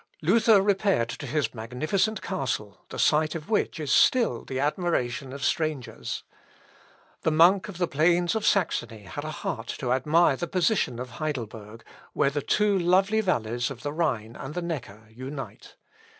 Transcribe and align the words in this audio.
Luther 0.23 0.63
repaired 0.63 1.09
to 1.09 1.27
his 1.27 1.53
magnificent 1.53 2.23
castle, 2.23 2.81
the 2.89 2.97
site 2.97 3.35
of 3.35 3.51
which 3.51 3.79
is 3.79 3.91
still 3.91 4.43
the 4.43 4.59
admiration 4.59 5.31
of 5.31 5.43
strangers. 5.43 6.23
The 7.21 7.29
monk 7.29 7.67
of 7.67 7.77
the 7.77 7.87
plains 7.87 8.33
of 8.33 8.43
Saxony 8.43 9.03
had 9.03 9.23
a 9.23 9.29
heart 9.29 9.67
to 9.77 9.93
admire 9.93 10.37
the 10.37 10.47
position 10.47 10.97
of 10.97 11.11
Heidelberg, 11.11 11.83
where 12.13 12.31
the 12.31 12.41
two 12.41 12.75
lovely 12.79 13.21
valleys 13.21 13.69
of 13.69 13.83
the 13.83 13.93
Rhine 13.93 14.35
and 14.35 14.55
the 14.55 14.63
Necker 14.63 15.05
unite. 15.11 15.75